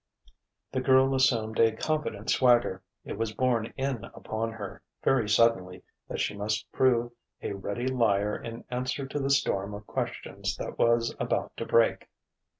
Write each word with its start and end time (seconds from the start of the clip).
The 0.71 0.81
girl 0.81 1.13
assumed 1.13 1.59
a 1.59 1.73
confident 1.75 2.31
swagger. 2.31 2.81
It 3.05 3.19
was 3.19 3.35
borne 3.35 3.71
in 3.77 4.05
upon 4.15 4.51
her, 4.53 4.81
very 5.03 5.29
suddenly, 5.29 5.83
that 6.07 6.19
she 6.19 6.35
must 6.35 6.71
prove 6.71 7.11
a 7.43 7.51
ready 7.51 7.85
liar 7.87 8.35
in 8.35 8.63
answer 8.71 9.05
to 9.05 9.19
the 9.19 9.29
storm 9.29 9.75
of 9.75 9.85
questions 9.85 10.57
that 10.57 10.79
was 10.79 11.15
about 11.19 11.55
to 11.57 11.67
break. 11.67 12.09